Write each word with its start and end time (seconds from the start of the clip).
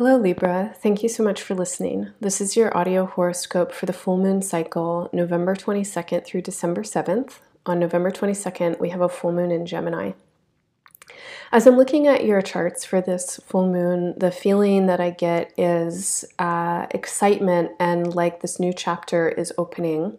Hello, 0.00 0.16
Libra. 0.16 0.74
Thank 0.78 1.02
you 1.02 1.10
so 1.10 1.22
much 1.22 1.42
for 1.42 1.54
listening. 1.54 2.08
This 2.20 2.40
is 2.40 2.56
your 2.56 2.74
audio 2.74 3.04
horoscope 3.04 3.70
for 3.70 3.84
the 3.84 3.92
full 3.92 4.16
moon 4.16 4.40
cycle, 4.40 5.10
November 5.12 5.54
22nd 5.54 6.24
through 6.24 6.40
December 6.40 6.84
7th. 6.84 7.40
On 7.66 7.78
November 7.78 8.10
22nd, 8.10 8.80
we 8.80 8.88
have 8.88 9.02
a 9.02 9.10
full 9.10 9.30
moon 9.30 9.50
in 9.50 9.66
Gemini. 9.66 10.12
As 11.52 11.66
I'm 11.66 11.76
looking 11.76 12.06
at 12.06 12.24
your 12.24 12.40
charts 12.40 12.82
for 12.82 13.02
this 13.02 13.40
full 13.44 13.70
moon, 13.70 14.14
the 14.16 14.30
feeling 14.30 14.86
that 14.86 15.02
I 15.02 15.10
get 15.10 15.52
is 15.58 16.24
uh, 16.38 16.86
excitement 16.92 17.72
and 17.78 18.14
like 18.14 18.40
this 18.40 18.58
new 18.58 18.72
chapter 18.72 19.28
is 19.28 19.52
opening. 19.58 20.16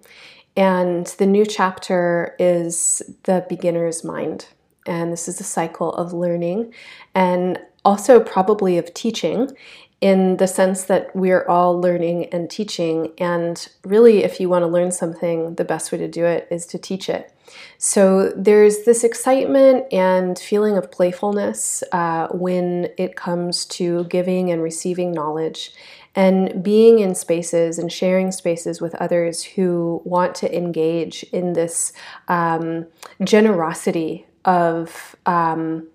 And 0.55 1.07
the 1.07 1.25
new 1.25 1.43
chapter 1.43 2.35
is 2.37 3.01
the 3.23 3.47
beginner's 3.49 4.03
mind. 4.03 4.45
And 4.85 5.11
this 5.11 5.27
is 5.27 5.39
a 5.39 5.43
cycle 5.43 5.91
of 5.93 6.13
learning 6.13 6.71
and 7.15 7.59
also 7.83 8.19
probably 8.19 8.77
of 8.77 8.93
teaching 8.93 9.55
in 10.01 10.37
the 10.37 10.47
sense 10.47 10.85
that 10.85 11.15
we're 11.15 11.45
all 11.45 11.79
learning 11.79 12.25
and 12.33 12.49
teaching. 12.49 13.13
And 13.19 13.67
really, 13.83 14.23
if 14.23 14.39
you 14.39 14.49
want 14.49 14.63
to 14.63 14.67
learn 14.67 14.91
something, 14.91 15.55
the 15.55 15.63
best 15.63 15.91
way 15.91 15.99
to 15.99 16.07
do 16.07 16.25
it 16.25 16.47
is 16.49 16.65
to 16.67 16.79
teach 16.79 17.07
it. 17.07 17.31
So 17.77 18.29
there's 18.35 18.83
this 18.85 19.03
excitement 19.03 19.85
and 19.91 20.39
feeling 20.39 20.77
of 20.77 20.89
playfulness 20.91 21.83
uh, 21.91 22.27
when 22.29 22.89
it 22.97 23.15
comes 23.15 23.65
to 23.65 24.05
giving 24.05 24.51
and 24.51 24.63
receiving 24.63 25.11
knowledge 25.11 25.71
and 26.15 26.63
being 26.63 26.99
in 26.99 27.15
spaces 27.15 27.77
and 27.77 27.91
sharing 27.91 28.31
spaces 28.31 28.81
with 28.81 28.95
others 28.95 29.43
who 29.43 30.01
want 30.03 30.35
to 30.35 30.55
engage 30.57 31.23
in 31.31 31.53
this 31.53 31.93
um, 32.27 32.85
generosity 33.23 34.25
of 34.43 35.15
um, 35.25 35.87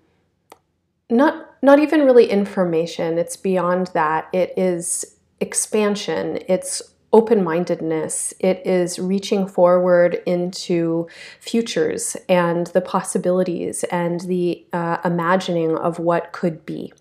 not 1.09 1.46
not 1.61 1.79
even 1.79 2.01
really 2.01 2.29
information. 2.29 3.17
It's 3.17 3.37
beyond 3.37 3.87
that. 3.93 4.27
It 4.33 4.53
is 4.57 5.17
expansion. 5.39 6.39
It's 6.47 6.81
open 7.13 7.43
mindedness, 7.43 8.33
it 8.39 8.61
is 8.65 8.99
reaching 8.99 9.47
forward 9.47 10.21
into 10.25 11.07
futures 11.39 12.17
and 12.27 12.67
the 12.67 12.81
possibilities 12.81 13.83
and 13.85 14.21
the 14.21 14.65
uh, 14.73 14.97
imagining 15.05 15.75
of 15.77 15.99
what 15.99 16.31
could 16.33 16.65
be. 16.65 16.93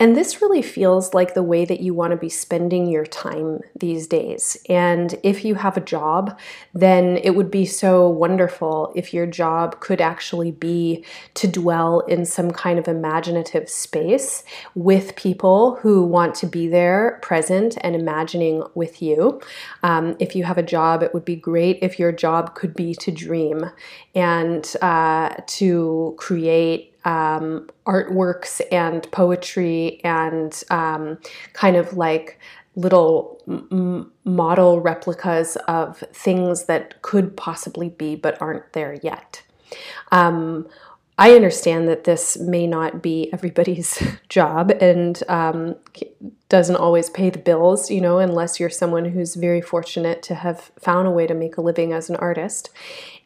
And 0.00 0.16
this 0.16 0.40
really 0.40 0.62
feels 0.62 1.12
like 1.12 1.34
the 1.34 1.42
way 1.42 1.64
that 1.64 1.80
you 1.80 1.92
want 1.92 2.12
to 2.12 2.16
be 2.16 2.28
spending 2.28 2.86
your 2.86 3.04
time 3.04 3.60
these 3.78 4.06
days. 4.06 4.56
And 4.68 5.18
if 5.24 5.44
you 5.44 5.56
have 5.56 5.76
a 5.76 5.80
job, 5.80 6.38
then 6.72 7.16
it 7.16 7.34
would 7.34 7.50
be 7.50 7.66
so 7.66 8.08
wonderful 8.08 8.92
if 8.94 9.12
your 9.12 9.26
job 9.26 9.80
could 9.80 10.00
actually 10.00 10.52
be 10.52 11.04
to 11.34 11.48
dwell 11.48 12.00
in 12.00 12.24
some 12.24 12.52
kind 12.52 12.78
of 12.78 12.86
imaginative 12.86 13.68
space 13.68 14.44
with 14.76 15.16
people 15.16 15.76
who 15.76 16.04
want 16.04 16.36
to 16.36 16.46
be 16.46 16.68
there, 16.68 17.18
present, 17.20 17.76
and 17.80 17.96
imagining 17.96 18.62
with 18.74 19.02
you. 19.02 19.40
Um, 19.82 20.16
if 20.20 20.36
you 20.36 20.44
have 20.44 20.58
a 20.58 20.62
job, 20.62 21.02
it 21.02 21.12
would 21.12 21.24
be 21.24 21.36
great 21.36 21.80
if 21.82 21.98
your 21.98 22.12
job 22.12 22.54
could 22.54 22.74
be 22.74 22.94
to 22.94 23.10
dream 23.10 23.70
and 24.14 24.76
uh, 24.80 25.34
to 25.46 26.14
create 26.18 26.87
um, 27.04 27.68
artworks 27.86 28.60
and 28.72 29.10
poetry 29.10 30.00
and 30.04 30.62
um, 30.70 31.18
kind 31.52 31.76
of 31.76 31.94
like 31.94 32.38
little 32.76 33.42
m- 33.48 34.12
model 34.24 34.80
replicas 34.80 35.56
of 35.66 35.98
things 36.12 36.64
that 36.64 37.00
could 37.02 37.36
possibly 37.36 37.88
be 37.88 38.14
but 38.14 38.40
aren't 38.40 38.72
there 38.72 38.98
yet. 39.02 39.42
Um, 40.12 40.68
I 41.20 41.32
understand 41.32 41.88
that 41.88 42.04
this 42.04 42.38
may 42.38 42.68
not 42.68 43.02
be 43.02 43.28
everybody's 43.32 44.00
job 44.28 44.70
and 44.80 45.20
um, 45.28 45.74
doesn't 46.48 46.76
always 46.76 47.10
pay 47.10 47.28
the 47.28 47.40
bills, 47.40 47.90
you 47.90 48.00
know, 48.00 48.18
unless 48.18 48.60
you're 48.60 48.70
someone 48.70 49.06
who's 49.06 49.34
very 49.34 49.60
fortunate 49.60 50.22
to 50.22 50.36
have 50.36 50.70
found 50.78 51.08
a 51.08 51.10
way 51.10 51.26
to 51.26 51.34
make 51.34 51.56
a 51.56 51.60
living 51.60 51.92
as 51.92 52.08
an 52.08 52.16
artist. 52.16 52.70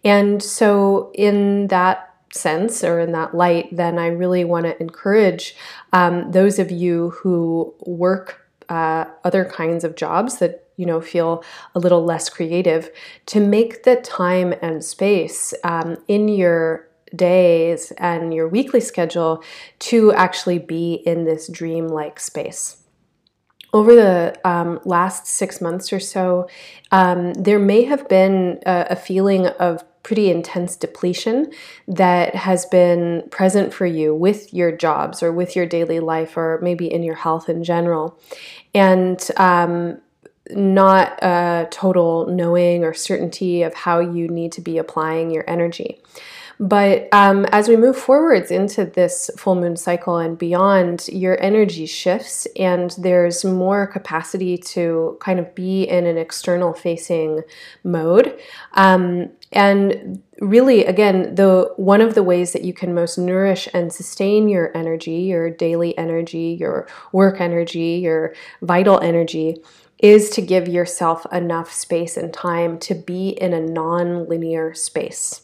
And 0.03 0.42
so, 0.42 1.13
in 1.14 1.68
that 1.68 2.11
sense 2.35 2.83
or 2.83 3.01
in 3.01 3.13
that 3.13 3.35
light, 3.35 3.69
then 3.75 3.98
I 3.98 4.09
really 4.09 4.45
want 4.45 4.67
to 4.67 4.81
encourage 4.81 5.55
um, 5.93 6.33
those 6.33 6.59
of 6.59 6.70
you 6.70 7.11
who 7.11 7.75
work 7.87 8.48
uh, 8.69 9.05
other 9.25 9.45
kinds 9.45 9.85
of 9.85 9.97
jobs 9.97 10.39
that 10.39 10.65
you 10.77 10.87
know 10.87 11.01
feel 11.01 11.45
a 11.75 11.79
little 11.79 12.05
less 12.05 12.29
creative 12.29 12.91
to 13.27 13.41
make 13.41 13.83
the 13.83 13.97
time 13.97 14.55
and 14.63 14.83
space 14.85 15.53
um, 15.65 15.98
in 16.09 16.29
your 16.29 16.89
days 17.15 17.92
and 17.98 18.33
your 18.33 18.48
weekly 18.48 18.81
schedule 18.81 19.42
to 19.79 20.13
actually 20.15 20.59
be 20.59 20.95
in 20.95 21.25
this 21.25 21.48
dream-like 21.48 22.19
space. 22.19 22.79
Over 23.75 23.95
the 23.95 24.41
um, 24.45 24.81
last 24.85 25.27
six 25.27 25.61
months 25.61 25.92
or 25.92 26.01
so, 26.01 26.48
um, 26.91 27.33
there 27.35 27.59
may 27.59 27.85
have 27.85 28.09
been 28.09 28.61
a, 28.67 28.89
a, 28.91 28.97
feeling 28.97 29.47
of 29.47 29.83
pretty 30.02 30.30
intense 30.30 30.77
depletion 30.77 31.52
that 31.86 32.35
has 32.35 32.67
been 32.67 33.23
present 33.30 33.73
for 33.73 33.86
you 33.86 34.14
with 34.14 34.52
your 34.52 34.73
jobs 34.73 35.23
or 35.23 35.33
with 35.33 35.55
your 35.55 35.67
daily 35.67 36.01
life 36.01 36.36
or 36.36 36.58
maybe 36.63 36.92
in 36.92 37.02
your 37.02 37.14
health 37.14 37.48
in 37.48 37.63
general. 37.63 38.18
And 38.74 39.24
um, 39.36 40.01
not 40.51 41.23
a 41.23 41.68
total 41.70 42.27
knowing 42.27 42.85
or 42.85 42.95
certainty 42.95 43.62
of 43.62 43.74
how 43.74 44.01
you 44.01 44.29
need 44.29 44.52
to 44.52 44.61
be 44.61 44.79
applying 44.79 45.30
your 45.30 45.48
energy. 45.48 46.01
But 46.61 47.08
um, 47.13 47.45
as 47.46 47.68
we 47.68 47.77
move 47.77 47.96
forwards 47.96 48.51
into 48.51 48.85
this 48.85 49.30
full 49.36 49.55
moon 49.55 49.77
cycle 49.77 50.18
and 50.18 50.39
beyond, 50.39 51.08
your 51.08 51.40
energy 51.42 51.86
shifts 51.86 52.46
and 52.57 52.95
there's 52.98 53.45
more 53.45 53.86
capacity 53.86 54.57
to 54.58 55.17
kind 55.20 55.39
of 55.39 55.55
be 55.55 55.85
in 55.85 56.07
an 56.07 56.18
external 56.18 56.73
facing 56.73 57.42
mode. 57.85 58.39
Um, 58.74 59.30
and 59.52 60.23
really, 60.41 60.85
again, 60.85 61.35
the 61.35 61.73
one 61.77 62.01
of 62.01 62.14
the 62.14 62.23
ways 62.23 62.52
that 62.52 62.64
you 62.64 62.73
can 62.73 62.95
most 62.95 63.18
nourish 63.18 63.68
and 63.74 63.92
sustain 63.92 64.48
your 64.48 64.77
energy, 64.77 65.20
your 65.20 65.51
daily 65.51 65.96
energy, 65.98 66.57
your 66.58 66.89
work 67.12 67.41
energy, 67.41 68.01
your 68.02 68.35
vital 68.62 68.98
energy, 69.01 69.58
is 69.98 70.30
to 70.30 70.42
give 70.42 70.67
yourself 70.68 71.24
enough 71.33 71.73
space 71.73 72.17
and 72.17 72.35
time 72.35 72.79
to 72.80 72.95
be 72.95 73.30
in 73.30 73.52
a 73.52 73.61
non 73.61 74.29
linear 74.29 74.74
space. 74.74 75.42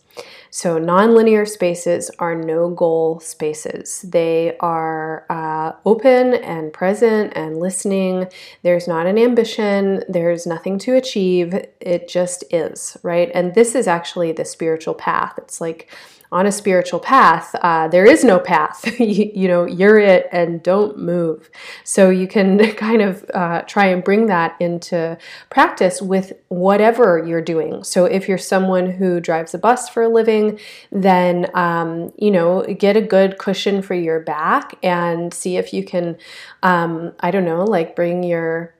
So, 0.50 0.78
nonlinear 0.78 1.46
spaces 1.46 2.10
are 2.18 2.34
no 2.34 2.70
goal 2.70 3.20
spaces. 3.20 4.02
They 4.02 4.56
are 4.58 5.26
uh, 5.28 5.72
open 5.84 6.34
and 6.34 6.72
present 6.72 7.32
and 7.36 7.58
listening. 7.58 8.28
There's 8.62 8.88
not 8.88 9.06
an 9.06 9.18
ambition, 9.18 10.04
there's 10.08 10.46
nothing 10.46 10.78
to 10.80 10.94
achieve. 10.94 11.54
It 11.80 12.08
just 12.08 12.44
is, 12.50 12.96
right? 13.02 13.30
And 13.34 13.54
this 13.54 13.74
is 13.74 13.86
actually 13.86 14.32
the 14.32 14.44
spiritual 14.44 14.94
path. 14.94 15.34
It's 15.38 15.60
like, 15.60 15.90
on 16.30 16.46
a 16.46 16.52
spiritual 16.52 17.00
path, 17.00 17.54
uh, 17.62 17.88
there 17.88 18.04
is 18.04 18.22
no 18.22 18.38
path. 18.38 18.98
you, 19.00 19.30
you, 19.34 19.48
know, 19.48 19.64
you're 19.64 19.98
it 19.98 20.28
and 20.30 20.62
don't 20.62 20.98
move. 20.98 21.50
So 21.84 22.10
you 22.10 22.28
can 22.28 22.74
kind 22.74 23.02
of 23.02 23.24
uh, 23.32 23.62
try 23.62 23.86
and 23.86 24.04
bring 24.04 24.26
that 24.26 24.56
into 24.60 25.16
practice 25.50 26.02
with 26.02 26.32
whatever 26.48 27.24
you're 27.26 27.42
doing. 27.42 27.82
So 27.84 28.04
if 28.04 28.28
you're 28.28 28.38
someone 28.38 28.90
who 28.90 29.20
drives 29.20 29.54
a 29.54 29.58
bus 29.58 29.88
for 29.88 30.02
a 30.02 30.08
living, 30.08 30.58
then, 30.92 31.48
um, 31.54 32.12
you 32.16 32.30
know, 32.30 32.62
get 32.62 32.96
a 32.96 33.02
good 33.02 33.38
cushion 33.38 33.82
for 33.82 33.94
your 33.94 34.20
back 34.20 34.76
and 34.82 35.32
see 35.32 35.56
if 35.56 35.72
you 35.72 35.84
can, 35.84 36.16
um, 36.62 37.12
I 37.20 37.30
don't 37.30 37.44
know, 37.44 37.64
like 37.64 37.96
bring 37.96 38.22
your 38.22 38.74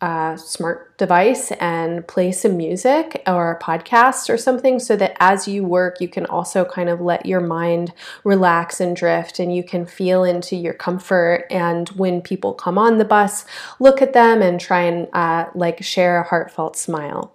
uh, 0.00 0.36
smart 0.36 0.90
device 1.00 1.50
and 1.52 2.06
play 2.06 2.30
some 2.30 2.58
music 2.58 3.22
or 3.26 3.52
a 3.52 3.58
podcast 3.58 4.28
or 4.28 4.36
something 4.36 4.78
so 4.78 4.96
that 4.96 5.16
as 5.18 5.48
you 5.48 5.64
work, 5.64 6.00
you 6.00 6.08
can 6.08 6.26
also 6.26 6.62
kind 6.64 6.90
of 6.90 7.00
let 7.00 7.24
your 7.24 7.40
mind 7.40 7.92
relax 8.22 8.80
and 8.80 8.94
drift 8.94 9.38
and 9.38 9.54
you 9.54 9.64
can 9.64 9.86
feel 9.86 10.24
into 10.24 10.56
your 10.56 10.74
comfort. 10.74 11.46
And 11.50 11.88
when 11.90 12.20
people 12.20 12.52
come 12.52 12.76
on 12.76 12.98
the 12.98 13.04
bus, 13.04 13.46
look 13.78 14.02
at 14.02 14.12
them 14.12 14.42
and 14.42 14.60
try 14.60 14.82
and 14.82 15.08
uh, 15.14 15.46
like 15.54 15.82
share 15.82 16.20
a 16.20 16.28
heartfelt 16.28 16.76
smile. 16.76 17.34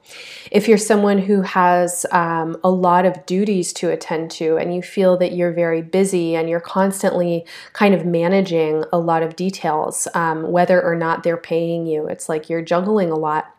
If 0.52 0.68
you're 0.68 0.78
someone 0.78 1.18
who 1.18 1.42
has 1.42 2.06
um, 2.12 2.56
a 2.64 2.70
lot 2.70 3.06
of 3.06 3.26
duties 3.26 3.74
to 3.74 3.90
attend 3.90 4.30
to 4.32 4.58
and 4.58 4.76
you 4.76 4.84
feel 4.84 5.18
that 5.18 5.34
you're 5.34 5.54
very 5.54 5.82
busy 5.82 6.36
and 6.36 6.48
you're 6.48 6.60
constantly 6.60 7.46
kind 7.74 7.96
of 7.96 8.06
managing 8.06 8.84
a 8.94 9.00
lot 9.00 9.24
of 9.24 9.36
details, 9.36 10.08
um, 10.14 10.52
whether 10.52 10.82
or 10.82 10.96
not 10.96 11.24
they're 11.24 11.36
paying 11.36 11.88
you, 11.88 12.08
it's 12.08 12.30
like 12.30 12.48
you're 12.48 12.55
you're 12.56 12.64
juggling 12.64 13.12
a 13.12 13.16
lot, 13.16 13.54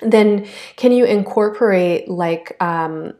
then 0.00 0.46
can 0.76 0.92
you 0.92 1.04
incorporate 1.04 2.08
like 2.08 2.56
um, 2.60 3.14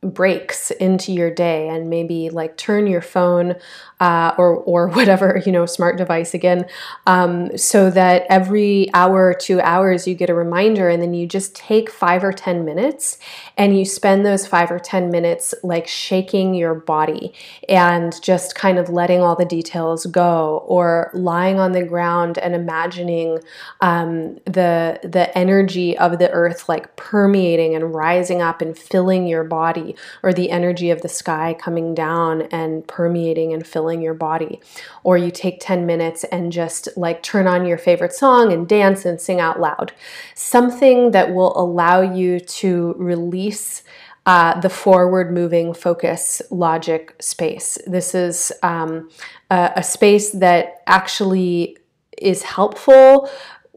breaks 0.00 0.70
into 0.72 1.12
your 1.12 1.28
day 1.28 1.68
and 1.68 1.90
maybe 1.90 2.30
like 2.30 2.56
turn 2.56 2.86
your 2.86 3.00
phone 3.00 3.56
uh, 3.98 4.32
or 4.38 4.54
or 4.58 4.88
whatever 4.98 5.42
you 5.44 5.50
know 5.50 5.66
smart 5.66 5.96
device 5.96 6.34
again 6.34 6.64
um, 7.06 7.56
so 7.58 7.90
that 7.90 8.24
every 8.28 8.88
hour 8.94 9.26
or 9.26 9.34
two 9.34 9.60
hours 9.60 10.06
you 10.06 10.14
get 10.14 10.30
a 10.30 10.34
reminder 10.34 10.88
and 10.88 11.02
then 11.02 11.14
you 11.14 11.26
just 11.26 11.54
take 11.56 11.90
five 11.90 12.22
or 12.22 12.32
ten 12.32 12.64
minutes 12.64 13.18
and 13.56 13.76
you 13.76 13.84
spend 13.84 14.24
those 14.24 14.46
five 14.46 14.70
or 14.70 14.78
ten 14.78 15.10
minutes 15.10 15.52
like 15.64 15.88
shaking 15.88 16.54
your 16.54 16.74
body 16.74 17.34
and 17.68 18.22
just 18.22 18.54
kind 18.54 18.78
of 18.78 18.88
letting 18.88 19.20
all 19.20 19.34
the 19.34 19.44
details 19.44 20.06
go 20.06 20.58
or 20.66 21.10
lying 21.12 21.58
on 21.58 21.72
the 21.72 21.84
ground 21.84 22.38
and 22.38 22.54
imagining 22.54 23.40
um, 23.80 24.36
the 24.44 25.00
the 25.02 25.36
energy 25.36 25.98
of 25.98 26.20
the 26.20 26.30
earth 26.30 26.68
like 26.68 26.94
permeating 26.94 27.74
and 27.74 27.92
rising 27.92 28.40
up 28.40 28.62
and 28.62 28.78
filling 28.78 29.26
your 29.26 29.42
body 29.42 29.87
or 30.22 30.32
the 30.32 30.50
energy 30.50 30.90
of 30.90 31.02
the 31.02 31.08
sky 31.08 31.56
coming 31.58 31.94
down 31.94 32.42
and 32.42 32.86
permeating 32.86 33.52
and 33.52 33.66
filling 33.66 34.02
your 34.02 34.14
body. 34.14 34.60
Or 35.04 35.16
you 35.16 35.30
take 35.30 35.60
10 35.60 35.86
minutes 35.86 36.24
and 36.24 36.52
just 36.52 36.88
like 36.96 37.22
turn 37.22 37.46
on 37.46 37.66
your 37.66 37.78
favorite 37.78 38.12
song 38.12 38.52
and 38.52 38.68
dance 38.68 39.04
and 39.04 39.20
sing 39.20 39.40
out 39.40 39.60
loud. 39.60 39.92
Something 40.34 41.12
that 41.12 41.32
will 41.34 41.58
allow 41.58 42.00
you 42.00 42.40
to 42.40 42.94
release. 42.98 43.82
Uh, 44.26 44.60
the 44.60 44.68
forward 44.68 45.32
moving 45.32 45.72
focus 45.72 46.42
logic 46.50 47.16
space. 47.18 47.78
This 47.86 48.14
is 48.14 48.52
um, 48.62 49.08
a, 49.50 49.72
a 49.76 49.82
space 49.82 50.32
that 50.32 50.82
actually 50.86 51.78
is 52.20 52.42
helpful 52.42 53.30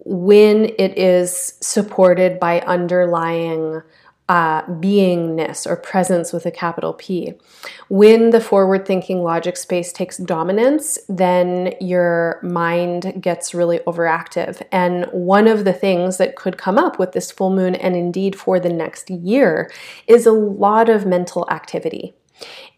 when 0.04 0.66
it 0.80 0.98
is 0.98 1.54
supported 1.62 2.40
by 2.40 2.60
underlying 2.62 3.82
uh, 4.32 4.62
beingness 4.68 5.68
or 5.68 5.76
presence 5.76 6.32
with 6.32 6.46
a 6.46 6.52
capital 6.52 6.94
P. 6.94 7.34
When 7.90 8.30
the 8.30 8.40
forward 8.40 8.86
thinking 8.86 9.24
logic 9.24 9.58
space 9.58 9.92
takes 9.92 10.16
dominance, 10.16 10.98
then 11.10 11.74
your 11.82 12.40
mind 12.42 13.16
gets 13.20 13.54
really 13.54 13.80
overactive. 13.80 14.66
And 14.72 15.04
one 15.12 15.50
of 15.50 15.66
the 15.66 15.74
things 15.74 16.16
that 16.16 16.38
could 16.38 16.58
come 16.58 16.78
up 16.78 16.98
with 16.98 17.12
this 17.12 17.30
full 17.30 17.54
moon, 17.54 17.76
and 17.76 17.94
indeed 17.94 18.38
for 18.38 18.58
the 18.58 18.70
next 18.70 19.10
year, 19.10 19.70
is 20.08 20.26
a 20.26 20.32
lot 20.32 20.88
of 20.88 21.06
mental 21.06 21.46
activity 21.50 22.14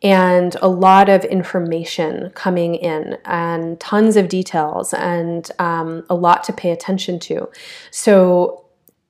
and 0.01 0.55
a 0.59 0.67
lot 0.67 1.07
of 1.07 1.23
information 1.23 2.31
coming 2.31 2.73
in 2.73 3.19
and 3.25 3.79
tons 3.79 4.17
of 4.17 4.27
details 4.27 4.91
and 4.95 5.51
um, 5.59 6.03
a 6.09 6.15
lot 6.15 6.43
to 6.45 6.51
pay 6.51 6.71
attention 6.71 7.19
to. 7.19 7.47
So 7.91 8.62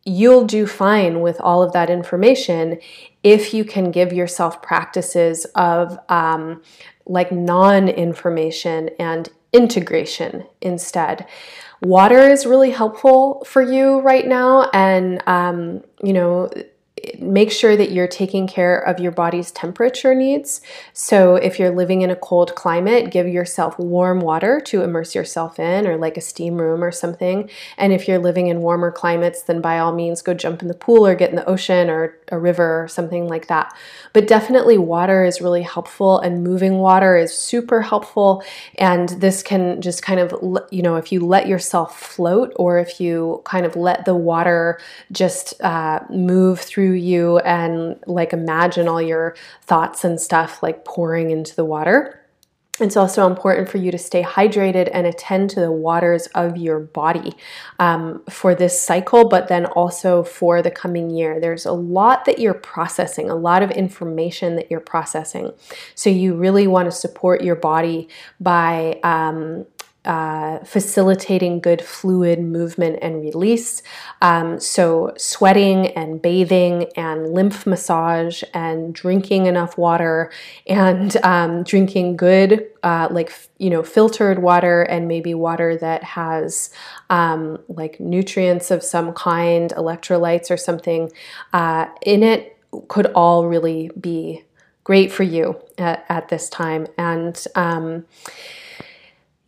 you'll 0.06 0.46
do 0.46 0.66
fine 0.68 1.22
with 1.22 1.40
all 1.40 1.64
of 1.64 1.72
that 1.74 1.90
information 1.90 2.80
if 3.24 3.54
you 3.54 3.64
can 3.64 3.92
give 3.92 4.12
yourself 4.12 4.62
practices 4.62 5.46
of 5.56 5.98
um, 6.10 6.62
like 7.06 7.32
non 7.32 7.88
information 7.88 8.90
and 9.00 9.30
integration 9.54 10.46
instead. 10.62 11.26
Water 11.82 12.30
is 12.30 12.46
really 12.46 12.72
helpful 12.72 13.44
for 13.46 13.62
you 13.62 14.00
right 14.00 14.26
now, 14.26 14.70
and 14.74 15.22
um, 15.28 15.84
you 16.02 16.14
know, 16.14 16.50
make 17.20 17.52
sure 17.52 17.76
that 17.76 17.92
you're 17.92 18.08
taking 18.08 18.48
care 18.48 18.78
of 18.78 19.00
your 19.00 19.12
body's 19.12 19.52
temperature 19.52 20.16
needs. 20.16 20.62
So, 20.94 21.36
if 21.36 21.60
you're 21.60 21.72
living 21.72 22.02
in 22.02 22.10
a 22.10 22.16
cold 22.16 22.56
climate, 22.56 23.12
give 23.12 23.28
yourself 23.28 23.78
warm 23.78 24.20
water 24.20 24.60
to 24.66 24.82
immerse 24.82 25.16
yourself 25.16 25.60
in, 25.60 25.88
or 25.88 25.98
like 25.98 26.18
a 26.18 26.22
steam 26.22 26.58
room 26.58 26.84
or 26.84 26.92
something. 26.92 27.50
And 27.78 27.94
if 27.94 28.08
you're 28.08 28.20
living 28.20 28.48
in 28.48 28.62
warmer 28.62 28.92
climates, 28.92 29.44
then 29.44 29.62
by 29.62 29.80
all 29.80 29.94
means 29.94 30.22
go 30.22 30.34
jump 30.34 30.62
in 30.62 30.68
the 30.68 30.74
pool 30.74 31.06
or 31.06 31.16
get 31.16 31.30
in 31.30 31.36
the 31.36 31.50
ocean 31.50 31.90
or 31.90 32.18
a 32.32 32.38
river 32.38 32.84
or 32.84 32.88
something 32.88 33.28
like 33.28 33.48
that. 33.48 33.76
But 34.14 34.28
definitely, 34.28 34.78
water 34.78 35.26
is 35.26 35.42
really 35.42 35.64
helpful, 35.64 36.20
and 36.20 36.44
moving 36.44 36.78
water 36.78 37.18
is 37.18 37.34
super 37.34 37.82
helpful. 37.82 38.44
And 38.76 39.10
this 39.10 39.44
can 39.44 39.82
just 39.82 40.04
kind 40.04 40.20
of, 40.20 40.34
you 40.72 40.82
know, 40.82 40.96
if 40.96 41.12
you 41.12 41.20
let 41.26 41.48
yourself 41.48 42.00
float, 42.00 42.54
or 42.56 42.80
if 42.80 43.00
you 43.02 43.42
kind 43.46 43.66
of 43.66 43.76
let 43.76 44.06
the 44.06 44.16
water 44.16 44.80
just 45.12 45.60
uh, 45.62 46.00
move 46.10 46.60
through 46.60 46.93
you 46.94 47.40
and 47.40 48.00
like 48.08 48.34
imagine 48.34 48.88
all 48.88 49.02
your 49.02 49.36
thoughts 49.62 50.04
and 50.04 50.20
stuff 50.20 50.62
like 50.64 50.86
pouring 50.86 51.32
into 51.32 51.56
the 51.56 51.66
water. 51.66 52.20
It's 52.80 52.98
also 52.98 53.28
important 53.28 53.70
for 53.70 53.78
you 53.78 53.92
to 53.92 54.00
stay 54.00 54.24
hydrated 54.24 54.90
and 54.92 55.06
attend 55.06 55.52
to 55.52 55.60
the 55.60 55.72
waters 55.72 56.26
of 56.34 56.58
your 56.58 56.80
body 56.80 57.34
um, 57.78 58.24
for 58.32 58.56
this 58.56 58.82
cycle, 58.82 59.30
but 59.30 59.48
then 59.48 59.68
also 59.68 60.24
for 60.24 60.64
the 60.64 60.72
coming 60.72 61.12
year. 61.12 61.40
There's 61.40 61.68
a 61.68 61.72
lot 61.72 62.26
that 62.26 62.40
you're 62.40 62.56
processing, 62.56 63.30
a 63.30 63.36
lot 63.36 63.62
of 63.62 63.70
information 63.70 64.56
that 64.56 64.72
you're 64.72 64.80
processing. 64.80 65.52
So, 65.94 66.10
you 66.10 66.34
really 66.34 66.66
want 66.66 66.88
to 66.88 66.92
support 66.92 67.44
your 67.44 67.56
body 67.56 68.10
by 68.40 69.00
um, 69.04 69.68
uh, 70.06 70.60
facilitating 70.60 71.60
good 71.60 71.82
fluid 71.82 72.40
movement 72.40 73.00
and 73.02 73.22
release. 73.22 73.82
Um, 74.22 74.60
so, 74.60 75.14
sweating 75.18 75.88
and 75.88 76.22
bathing 76.22 76.88
and 76.98 77.34
lymph 77.34 77.66
massage 77.66 78.44
and 78.54 78.94
drinking 78.94 79.46
enough 79.46 79.78
water 79.78 80.30
and 80.68 81.16
um, 81.24 81.64
drinking 81.64 82.18
good, 82.18 82.68
uh, 82.84 83.08
like, 83.12 83.32
you 83.60 83.70
know, 83.70 83.82
filtered 83.82 84.40
water 84.40 84.82
and 84.84 85.08
maybe 85.08 85.34
water 85.34 85.78
that 85.78 86.04
has 86.04 86.70
um, 87.10 87.60
like 87.70 88.00
nutrients 88.00 88.72
of 88.72 88.84
some 88.84 89.14
kind, 89.14 89.72
electrolytes 89.72 90.52
or 90.52 90.58
something 90.58 91.12
uh, 91.54 91.86
in 92.06 92.24
it 92.24 92.58
could 92.90 93.06
all 93.08 93.48
really 93.48 93.90
be 94.00 94.44
great 94.84 95.14
for 95.14 95.24
you 95.24 95.58
at, 95.78 96.06
at 96.10 96.28
this 96.28 96.50
time. 96.50 96.88
And, 96.98 97.42
um, 97.56 98.06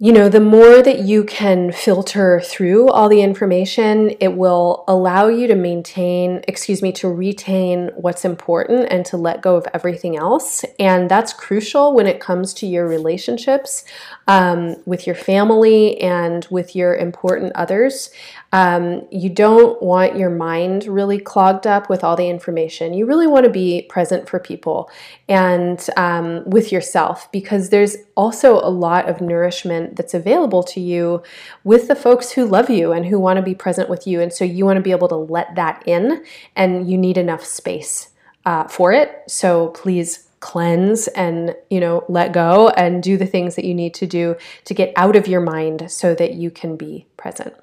you 0.06 0.12
know, 0.12 0.30
the 0.30 0.40
more 0.40 0.84
that 0.84 1.00
you 1.00 1.24
can 1.24 1.72
filter 1.72 2.40
through 2.40 2.90
all 2.90 3.10
the 3.10 3.24
information, 3.24 4.12
it 4.20 4.36
will 4.36 4.84
allow 4.88 5.28
you 5.28 5.48
to 5.48 5.56
maintain, 5.56 6.44
excuse 6.48 6.84
me, 6.84 6.92
to 6.92 7.10
retain 7.10 7.90
what's 7.96 8.24
important 8.24 8.86
and 8.92 9.04
to 9.04 9.18
let 9.18 9.42
go 9.42 9.56
of 9.56 9.66
everything 9.74 10.16
else. 10.16 10.64
And 10.78 11.10
that's 11.10 11.34
crucial 11.34 11.96
when 11.96 12.06
it 12.06 12.20
comes 12.20 12.54
to 12.56 12.68
your 12.68 12.88
relationships 12.88 13.84
um, 14.28 14.76
with 14.86 15.08
your 15.08 15.16
family 15.16 16.00
and 16.00 16.46
with 16.52 16.76
your 16.76 16.96
important 16.96 17.54
others. 17.56 18.12
Um, 18.52 19.08
you 19.12 19.30
don't 19.30 19.82
want 19.82 20.18
your 20.18 20.30
mind 20.30 20.86
really 20.86 21.20
clogged 21.20 21.66
up 21.66 21.90
with 21.90 22.04
all 22.04 22.16
the 22.16 22.30
information. 22.30 22.94
You 22.94 23.08
really 23.08 23.28
want 23.28 23.46
to 23.46 23.52
be 23.52 23.82
present 23.90 24.30
for 24.30 24.40
people 24.40 24.90
and 25.28 25.84
um, 25.98 26.48
with 26.50 26.72
yourself 26.72 27.30
because 27.32 27.70
there's 27.70 27.98
also 28.16 28.60
a 28.60 28.70
lot 28.70 29.10
of 29.10 29.20
nourishment 29.20 29.95
that's 29.96 30.14
available 30.14 30.64
to 30.64 30.80
you 30.80 31.24
with 31.64 31.88
the 31.88 31.96
folks 31.96 32.32
who 32.32 32.46
love 32.46 32.70
you 32.70 32.92
and 32.92 33.06
who 33.06 33.20
want 33.20 33.38
to 33.38 33.44
be 33.44 33.56
present 33.56 33.90
with 33.90 34.06
you. 34.06 34.22
And 34.22 34.32
so 34.32 34.46
you 34.46 34.66
want 34.66 34.78
to 34.78 34.82
be 34.82 34.92
able 34.92 35.08
to 35.10 35.16
let 35.16 35.56
that 35.56 35.84
in, 35.88 36.24
and 36.56 36.90
you 36.90 36.98
need 36.98 37.18
enough 37.18 37.46
space 37.46 38.10
uh, 38.46 38.68
for 38.68 38.92
it. 38.92 39.24
So 39.28 39.70
please 39.70 40.28
cleanse 40.42 41.08
and 41.10 41.56
you 41.72 41.80
know 41.80 42.04
let 42.08 42.32
go 42.32 42.70
and 42.70 43.02
do 43.02 43.18
the 43.18 43.26
things 43.26 43.56
that 43.56 43.66
you 43.66 43.74
need 43.74 43.96
to 43.96 44.06
do 44.06 44.36
to 44.64 44.76
get 44.76 44.94
out 44.96 45.16
of 45.16 45.28
your 45.28 45.42
mind 45.42 45.90
so 45.90 46.14
that 46.14 46.36
you 46.36 46.52
can 46.52 46.76
be 46.76 47.08
present 47.18 47.56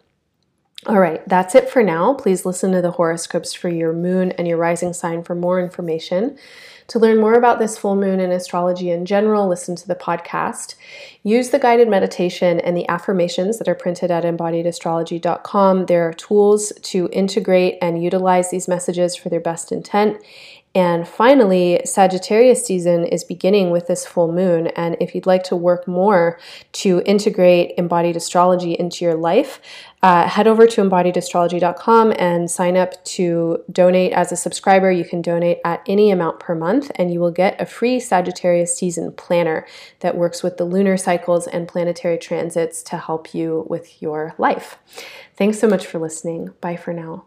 all 0.87 0.99
right, 0.99 1.27
that's 1.29 1.55
it 1.55 1.71
for 1.71 1.83
now. 1.83 2.15
Please 2.15 2.45
listen 2.45 2.73
to 2.73 2.83
the 2.83 2.91
horoscopes 2.91 3.55
for 3.55 3.69
your 3.69 3.93
moon 3.93 4.33
and 4.33 4.49
your 4.49 4.57
rising 4.57 4.93
sign 4.93 5.23
for 5.23 5.37
more 5.37 5.61
information. 5.61 6.37
To 6.89 6.99
learn 6.99 7.19
more 7.19 7.35
about 7.35 7.59
this 7.59 7.79
full 7.79 7.97
moon 7.97 8.21
and 8.21 8.33
astrology 8.33 8.91
in 8.91 9.07
general, 9.07 9.49
listen 9.49 9.77
to 9.77 9.89
the 9.89 9.95
podcast. 9.95 10.75
Use 11.23 11.51
the 11.51 11.59
guided 11.59 11.89
meditation 11.89 12.61
and 12.61 12.77
the 12.77 12.89
affirmations 12.89 13.59
that 13.59 13.69
are 13.69 13.75
printed 13.75 14.11
at 14.11 14.25
embodiedastrology.com. 14.25 15.87
There 15.87 16.09
are 16.09 16.13
tools 16.13 16.73
to 16.83 17.09
integrate 17.13 17.79
and 17.81 18.03
utilize 18.03 18.51
these 18.51 18.69
messages 18.69 19.15
for 19.17 19.29
their 19.29 19.41
best 19.41 19.73
intent. 19.73 20.19
And 20.75 21.07
finally, 21.07 21.83
Sagittarius 21.85 22.65
season 22.65 23.05
is 23.05 23.25
beginning 23.25 23.71
with 23.71 23.89
this 23.89 24.07
full 24.07 24.33
moon. 24.33 24.69
And 24.69 24.97
if 25.01 25.15
you'd 25.15 25.27
like 25.27 25.43
to 25.45 25.57
work 25.57 25.87
more 25.87 26.39
to 26.73 27.03
integrate 27.05 27.75
embodied 27.77 28.17
astrology 28.17 28.73
into 28.73 29.05
your 29.05 29.15
life, 29.15 29.61
uh, 30.03 30.27
head 30.27 30.49
over 30.49 30.67
to 30.67 30.81
embodiedastrology.com 30.81 32.15
and 32.19 32.51
sign 32.51 32.77
up 32.77 33.05
to 33.05 33.63
donate 33.71 34.13
as 34.13 34.33
a 34.33 34.37
subscriber. 34.37 34.91
You 34.91 35.05
can 35.05 35.21
donate 35.21 35.59
at 35.65 35.83
any 35.87 36.11
amount 36.11 36.41
per 36.41 36.55
month, 36.55 36.91
and 36.97 37.13
you 37.13 37.21
will 37.21 37.31
get 37.31 37.61
a 37.61 37.67
free 37.67 38.01
Sagittarius 38.01 38.77
season 38.77 39.13
planner 39.13 39.67
that 40.01 40.17
works 40.17 40.43
with 40.43 40.57
the 40.57 40.65
lunar 40.65 40.97
cycles 40.97 41.47
and 41.47 41.69
planetary 41.69 42.19
transits 42.19 42.83
to 42.85 42.97
help 42.97 43.35
you 43.35 43.67
with 43.69 44.03
your 44.03 44.35
life. 44.39 44.79
Thanks 45.37 45.59
so 45.59 45.69
much 45.69 45.87
for 45.87 45.99
listening. 45.99 46.51
Bye 46.61 46.77
for 46.77 46.93
now. 46.93 47.27